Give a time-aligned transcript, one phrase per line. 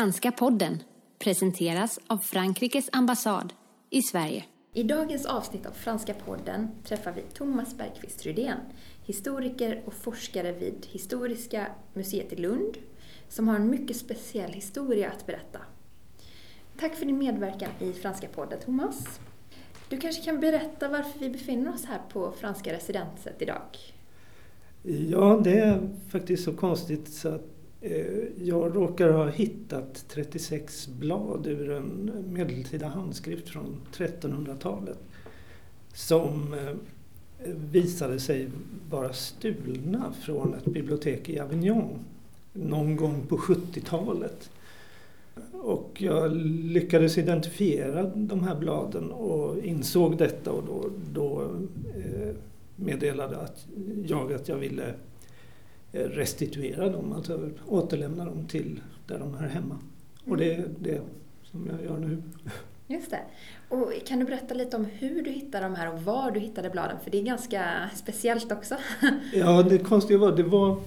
[0.00, 0.82] Franska podden
[1.18, 3.52] presenteras av Frankrikes ambassad
[3.90, 4.44] i Sverige.
[4.74, 8.58] I dagens avsnitt av Franska podden träffar vi Thomas Bergqvist Rydén,
[9.04, 12.76] historiker och forskare vid Historiska museet i Lund,
[13.28, 15.58] som har en mycket speciell historia att berätta.
[16.78, 19.20] Tack för din medverkan i Franska podden, Thomas.
[19.88, 23.76] Du kanske kan berätta varför vi befinner oss här på Franska residenset idag?
[24.82, 27.44] Ja, det är faktiskt så konstigt så att
[27.80, 34.98] eh, jag råkar ha hittat 36 blad ur en medeltida handskrift från 1300-talet
[35.94, 36.74] som eh,
[37.72, 38.48] visade sig
[38.90, 41.98] vara stulna från ett bibliotek i Avignon
[42.52, 44.50] någon gång på 70-talet.
[45.52, 51.42] Och jag lyckades identifiera de här bladen och insåg detta och då, då
[51.96, 52.34] eh,
[52.76, 53.66] meddelade att
[54.06, 54.94] jag att jag ville
[55.92, 59.78] restituera dem, alltså återlämna dem till där de hör hemma.
[60.26, 61.00] Och det är det
[61.42, 62.22] som jag gör nu.
[62.86, 63.20] Just det.
[63.68, 66.70] Och kan du berätta lite om hur du hittade de här och var du hittade
[66.70, 66.96] bladen?
[67.04, 68.76] För det är ganska speciellt också.
[69.34, 70.80] ja, det konstiga var, det var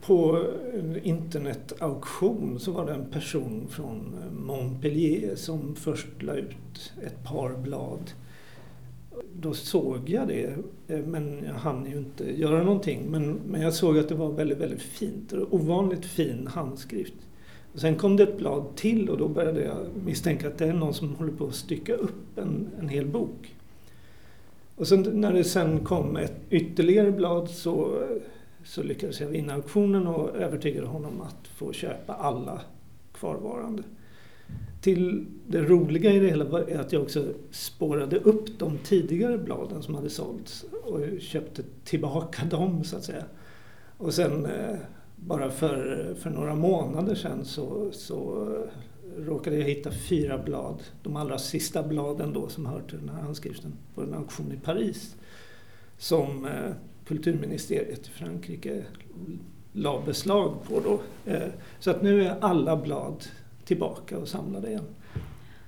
[0.00, 7.24] på en internetauktion så var det en person från Montpellier som först la ut ett
[7.24, 8.10] par blad.
[9.32, 10.54] Då såg jag det,
[10.88, 13.10] eh, men jag hann ju inte göra någonting.
[13.10, 15.32] Men, men jag såg att det var väldigt, väldigt fint.
[15.50, 17.14] Ovanligt fin handskrift.
[17.72, 20.72] Och sen kom det ett blad till och då började jag misstänka att det är
[20.72, 23.54] någon som håller på att stycka upp en, en hel bok.
[24.76, 28.02] Och sen när det sen kom ett ytterligare blad så
[28.64, 32.60] så lyckades jag vinna auktionen och övertygade honom att få köpa alla
[33.12, 33.82] kvarvarande.
[34.84, 39.82] Till det roliga i det hela var att jag också spårade upp de tidigare bladen
[39.82, 43.24] som hade sålts och köpte tillbaka dem så att säga.
[43.98, 44.76] Och sen eh,
[45.16, 51.16] bara för, för några månader sedan så, så eh, råkade jag hitta fyra blad, de
[51.16, 55.16] allra sista bladen då som hör till den här handskriften, på en auktion i Paris.
[55.98, 56.72] Som eh,
[57.06, 58.84] kulturministeriet i Frankrike
[59.72, 61.00] la beslag på då.
[61.80, 63.24] Så att nu är alla blad
[63.64, 64.86] tillbaka och samlade igen.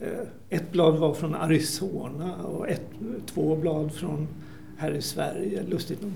[0.00, 2.86] Eh, ett blad var från Arizona och ett,
[3.26, 4.28] två blad från
[4.78, 6.12] här i Sverige, lustigt nog.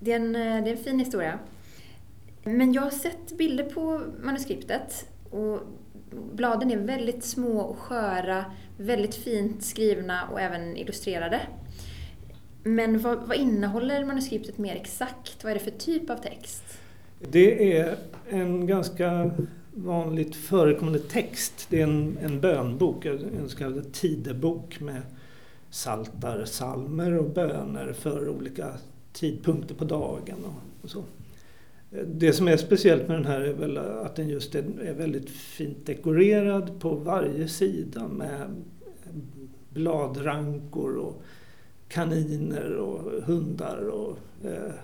[0.00, 1.38] Det är, en, eh, det är en fin historia.
[2.44, 5.60] Men jag har sett bilder på manuskriptet och
[6.32, 8.44] bladen är väldigt små och sköra,
[8.76, 11.40] väldigt fint skrivna och även illustrerade.
[12.62, 15.44] Men vad, vad innehåller manuskriptet mer exakt?
[15.44, 16.78] Vad är det för typ av text?
[17.18, 17.96] Det är
[18.30, 19.30] en ganska
[19.74, 21.66] vanligt förekommande text.
[21.70, 25.02] Det är en, en bönbok, en så kallad tidebok med
[25.70, 28.68] saltar, salmer och böner för olika
[29.12, 31.04] tidpunkter på dagen och, och, så.
[32.06, 35.30] Det som är speciellt med den här är väl att den just är, är väldigt
[35.30, 38.62] fint dekorerad på varje sida med
[39.70, 41.22] bladrankor och
[41.88, 44.74] kaniner och hundar och eh,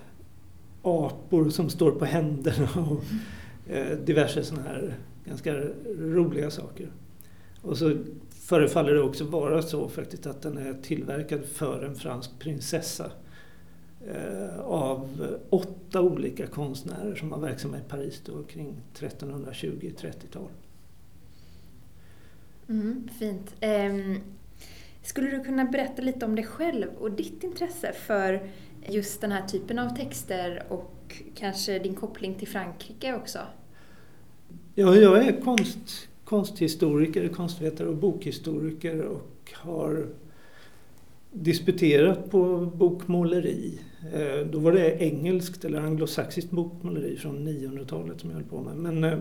[0.83, 3.19] apor som står på händerna och mm.
[3.69, 5.55] Eh, diverse sådana här ganska
[5.99, 6.91] roliga saker.
[7.63, 7.97] Och så
[8.31, 13.11] förefaller det också vara så faktiskt att den är tillverkad för en fransk prinsessa
[14.07, 20.49] eh, av åtta olika konstnärer som var verksamma i Paris då kring 1320-30-tal.
[22.69, 23.55] Mm, fint.
[23.63, 24.21] Um,
[25.03, 28.43] skulle du kunna berätta lite om dig själv och ditt intresse för
[28.89, 33.39] just den här typen av texter och kanske din koppling till Frankrike också?
[34.75, 40.07] Ja, jag är konst, konsthistoriker, konstvetare och bokhistoriker och har
[41.33, 43.81] disputerat på bokmåleri.
[44.15, 48.77] Eh, då var det engelskt eller anglosaxiskt bokmåleri från 900-talet som jag höll på med.
[48.77, 49.19] Men eh,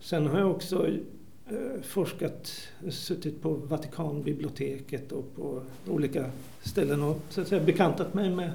[0.00, 2.52] sen har jag också eh, forskat,
[2.90, 6.24] suttit på Vatikanbiblioteket och på olika
[6.62, 8.50] ställen och så att säga, bekantat mig med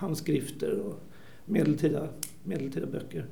[0.00, 1.00] handskrifter och
[1.44, 2.08] medeltida,
[2.44, 3.26] medeltida böcker.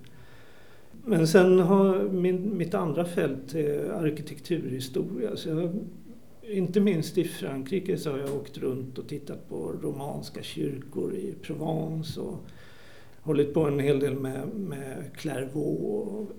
[1.05, 5.37] Men sen har min, mitt andra fält är arkitekturhistoria.
[5.37, 5.71] Så jag,
[6.43, 11.35] inte minst i Frankrike så har jag åkt runt och tittat på romanska kyrkor i
[11.43, 12.39] Provence och
[13.21, 16.33] hållit på en hel del med, med Clairvaux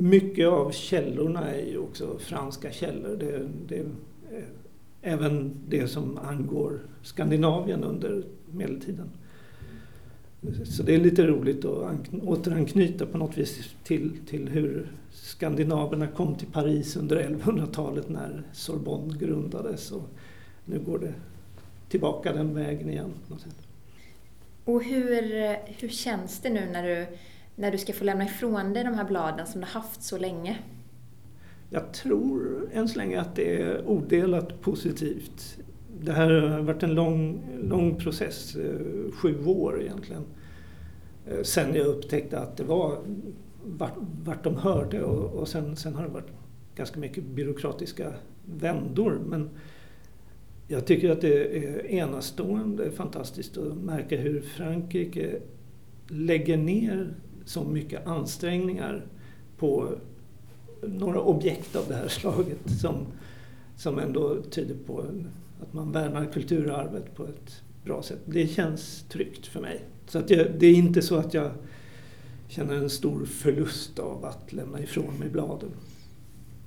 [0.00, 3.16] mycket av källorna är ju också franska källor.
[3.16, 3.84] Det, det,
[5.02, 9.10] även det som angår Skandinavien under medeltiden.
[10.64, 16.34] Så det är lite roligt att återanknyta på något vis till, till hur skandinaverna kom
[16.34, 19.92] till Paris under 1100-talet när Sorbonne grundades.
[19.92, 20.08] Och
[20.64, 21.14] nu går det
[21.88, 23.10] tillbaka den vägen igen.
[24.64, 25.22] Och hur,
[25.80, 27.06] hur känns det nu när du
[27.56, 30.58] när du ska få lämna ifrån dig de här bladen som du haft så länge?
[31.72, 35.58] Jag tror än så länge att det är odelat positivt.
[36.00, 40.22] Det här har varit en lång, lång process, eh, sju år egentligen.
[41.26, 42.98] Eh, sen jag upptäckte att det var
[43.64, 46.32] vart, vart de hörde och, och sen, sen har det varit
[46.74, 48.12] ganska mycket byråkratiska
[48.44, 49.20] vändor.
[49.26, 49.50] Men
[50.68, 55.38] jag tycker att det är enastående fantastiskt att märka hur Frankrike
[56.08, 57.14] lägger ner
[57.44, 59.06] så mycket ansträngningar
[59.58, 59.88] på
[60.82, 63.06] några objekt av det här slaget som,
[63.76, 65.04] som ändå tyder på
[65.62, 68.20] att man värnar kulturarvet på ett bra sätt.
[68.24, 69.80] Det känns tryggt för mig.
[70.06, 71.50] Så att jag, det är inte så att jag
[72.48, 75.70] känner en stor förlust av att lämna ifrån mig bladen.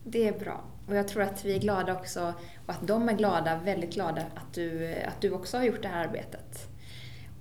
[0.04, 0.64] Det är bra.
[0.88, 2.34] Och jag tror att vi är glada också,
[2.66, 5.88] och att de är glada, väldigt glada, att du, att du också har gjort det
[5.88, 6.70] här arbetet.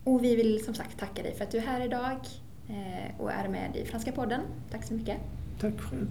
[0.05, 2.19] Och vi vill som sagt tacka dig för att du är här idag
[2.69, 4.41] eh, och är med i Franska podden.
[4.71, 5.17] Tack så mycket.
[5.61, 6.07] Tack själv.